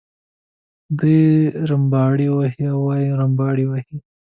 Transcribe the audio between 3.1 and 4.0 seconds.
رمباړې وهي.